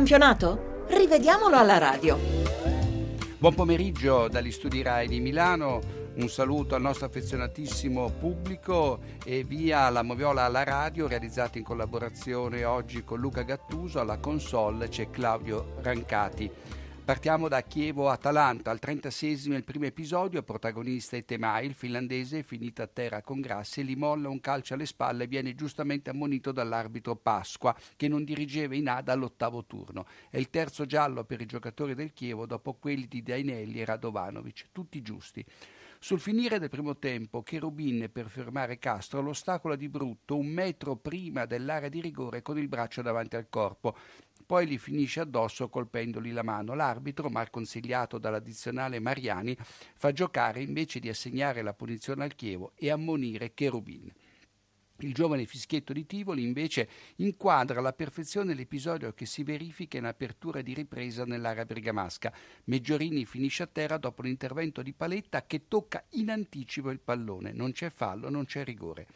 [0.00, 0.86] campionato?
[0.88, 2.18] Rivediamolo alla radio.
[3.36, 5.80] Buon pomeriggio dagli studi RAI di Milano.
[6.14, 12.64] Un saluto al nostro affezionatissimo pubblico e via la Moviola alla radio realizzata in collaborazione
[12.64, 14.00] oggi con Luca Gattuso.
[14.00, 16.50] Alla console c'è Claudio Rancati.
[17.10, 22.86] Partiamo da Chievo-Atalanta, al 36esimo il primo episodio, protagonista è Temai, il finlandese finito a
[22.86, 27.76] terra con Grassi, gli molla un calcio alle spalle e viene giustamente ammonito dall'arbitro Pasqua,
[27.96, 30.06] che non dirigeva in A dall'ottavo turno.
[30.30, 34.66] È il terzo giallo per i giocatori del Chievo dopo quelli di Dainelli e Radovanovic,
[34.70, 35.44] tutti giusti.
[35.98, 41.44] Sul finire del primo tempo, Cherubin per fermare Castro l'ostacola di brutto un metro prima
[41.44, 43.96] dell'area di rigore con il braccio davanti al corpo
[44.50, 46.74] poi li finisce addosso colpendogli la mano.
[46.74, 49.56] L'arbitro, mal consigliato dall'addizionale Mariani,
[49.94, 54.12] fa giocare invece di assegnare la punizione al Chievo e ammonire Cherubin.
[54.96, 60.62] Il giovane fischietto di Tivoli invece inquadra alla perfezione l'episodio che si verifica in apertura
[60.62, 62.32] di ripresa nell'area bergamasca.
[62.64, 67.52] Meggiorini finisce a terra dopo l'intervento di Paletta che tocca in anticipo il pallone.
[67.52, 69.06] Non c'è fallo, non c'è rigore.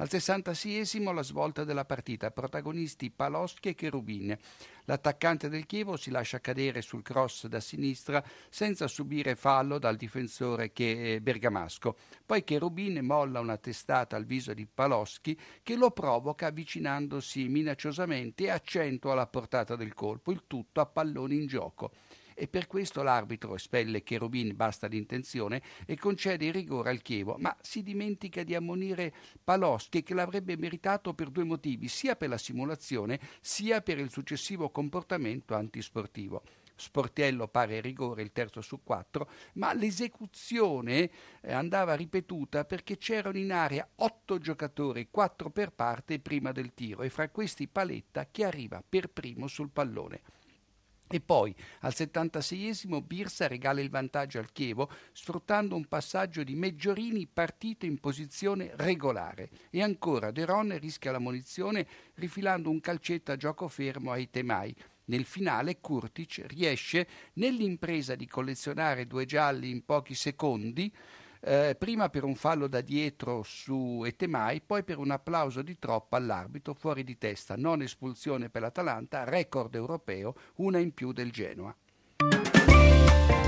[0.00, 4.36] Al 66esimo la svolta della partita, protagonisti Paloschi e Cherubin.
[4.84, 10.72] L'attaccante del Chievo si lascia cadere sul cross da sinistra senza subire fallo dal difensore
[10.72, 11.96] che è bergamasco.
[12.24, 18.50] Poi Cherubin molla una testata al viso di Paloschi che lo provoca avvicinandosi minacciosamente e
[18.50, 21.90] accentua la portata del colpo, il tutto a palloni in gioco
[22.38, 27.54] e per questo l'arbitro espelle Cherubin, basta l'intenzione, e concede il rigore al Chievo, ma
[27.60, 33.18] si dimentica di ammonire Paloschi che l'avrebbe meritato per due motivi, sia per la simulazione
[33.40, 36.42] sia per il successivo comportamento antisportivo.
[36.76, 43.50] Sportiello pare rigore il terzo su quattro, ma l'esecuzione eh, andava ripetuta perché c'erano in
[43.50, 48.80] area otto giocatori, quattro per parte prima del tiro, e fra questi Paletta che arriva
[48.88, 50.37] per primo sul pallone.
[51.10, 57.26] E poi al 76esimo Birsa regala il vantaggio al Chievo sfruttando un passaggio di Meggiorini
[57.26, 59.48] partito in posizione regolare.
[59.70, 64.74] E ancora De Ron rischia la munizione rifilando un calcetto a gioco fermo ai Temai.
[65.06, 70.92] Nel finale Kurtic riesce nell'impresa di collezionare due gialli in pochi secondi
[71.40, 76.16] eh, prima per un fallo da dietro su Etemai, poi per un applauso di troppo
[76.16, 81.74] all'arbitro fuori di testa, non espulsione per l'Atalanta, record europeo, una in più del Genoa.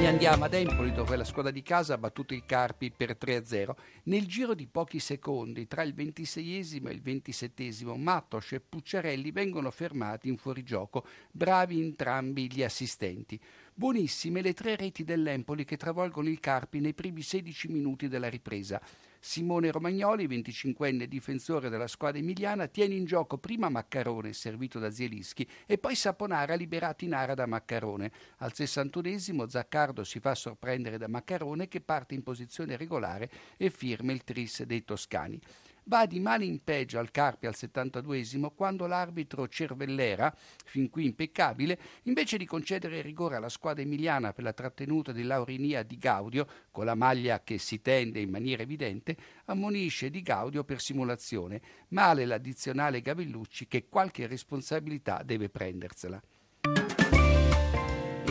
[0.00, 3.74] E andiamo ad Empoli dove la squadra di casa ha battuto il Carpi per 3-0.
[4.04, 6.54] Nel giro di pochi secondi, tra il 26
[6.86, 13.40] e il 27 Matos e Pucciarelli vengono fermati in fuorigioco, bravi entrambi gli assistenti.
[13.74, 18.80] Buonissime le tre reti dell'Empoli che travolgono il Carpi nei primi 16 minuti della ripresa.
[19.20, 25.46] Simone Romagnoli, 25enne difensore della squadra emiliana, tiene in gioco prima Maccarone, servito da Zielischi,
[25.66, 28.10] e poi Saponara, liberato in area da Maccarone.
[28.38, 34.12] Al 61esimo Zaccardo si fa sorprendere da Maccarone che parte in posizione regolare e firma
[34.12, 35.40] il tris dei toscani
[35.88, 40.34] va di male in peggio al Carpi al 72esimo quando l'arbitro Cervellera,
[40.64, 45.82] fin qui impeccabile, invece di concedere rigore alla squadra emiliana per la trattenuta di Laurinia
[45.82, 49.16] di Gaudio, con la maglia che si tende in maniera evidente,
[49.46, 51.60] ammonisce di Gaudio per simulazione.
[51.88, 56.22] Male l'addizionale Gavellucci che qualche responsabilità deve prendersela.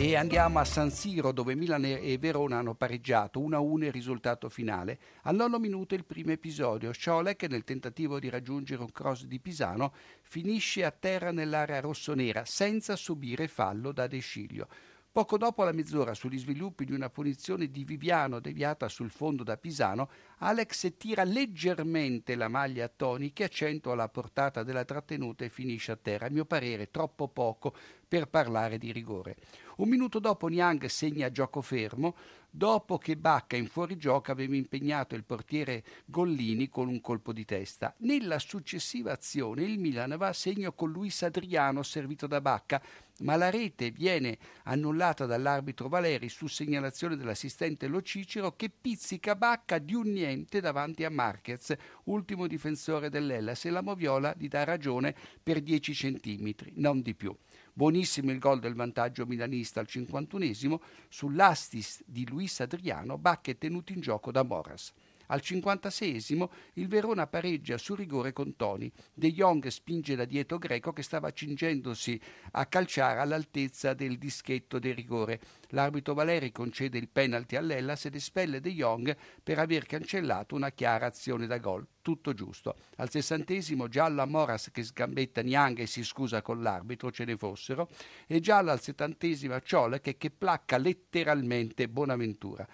[0.00, 5.00] E andiamo a San Siro dove Milan e Verona hanno pareggiato 1-1 il risultato finale.
[5.22, 6.92] Al nono minuto il primo episodio.
[6.92, 9.92] Sciolek nel tentativo di raggiungere un cross di Pisano
[10.22, 14.68] finisce a terra nell'area rossonera senza subire fallo da De Sciglio.
[15.10, 19.56] Poco dopo la mezz'ora, sugli sviluppi di una punizione di Viviano deviata sul fondo da
[19.56, 25.48] Pisano, Alex tira leggermente la maglia a Toni che accentua la portata della trattenuta e
[25.48, 26.26] finisce a terra.
[26.26, 27.74] A mio parere troppo poco
[28.06, 29.34] per parlare di rigore.
[29.78, 32.16] Un minuto dopo Niang segna gioco fermo,
[32.50, 37.94] dopo che Bacca in fuorigioco aveva impegnato il portiere Gollini con un colpo di testa.
[37.98, 42.82] Nella successiva azione il Milan va a segno con Luis Adriano servito da Bacca,
[43.20, 49.78] ma la rete viene annullata dall'arbitro Valeri su segnalazione dell'assistente Lo Cicero che pizzica Bacca
[49.78, 51.72] di un niente davanti a Marquez,
[52.04, 57.32] ultimo difensore dell'Ellas, e la Moviola gli dà ragione per 10 centimetri, non di più.
[57.78, 64.00] Buonissimo il gol del vantaggio milanista al 51esimo sull'astis di Luis Adriano, Bacche tenuto in
[64.00, 64.92] gioco da Moras.
[65.30, 68.90] Al 56esimo il Verona pareggia su rigore con Toni.
[69.12, 72.20] De Jong spinge da dietro Greco che stava cingendosi
[72.52, 75.40] a calciare all'altezza del dischetto del rigore.
[75.68, 81.06] L'arbitro Valeri concede il penalty all'Ellas ed espelle De Jong per aver cancellato una chiara
[81.06, 81.86] azione da gol.
[82.00, 82.74] Tutto giusto.
[82.96, 87.90] Al sessantesimo a Moras che sgambetta Niang e si scusa con l'arbitro, ce ne fossero,
[88.26, 92.66] e giallo al settantesimo a Ciolek che placca letteralmente Bonaventura.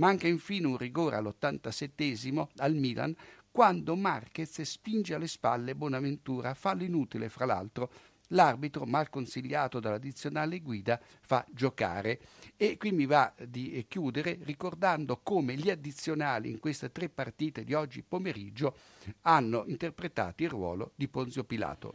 [0.00, 3.14] Manca infine un rigore all'87 al Milan
[3.50, 7.92] quando Marquez spinge alle spalle Bonaventura, fallo inutile fra l'altro.
[8.28, 12.18] L'arbitro, mal consigliato dall'addizionale guida, fa giocare.
[12.56, 17.74] E qui mi va di chiudere ricordando come gli addizionali in queste tre partite di
[17.74, 18.76] oggi pomeriggio
[19.22, 21.88] hanno interpretato il ruolo di Ponzio Pilato.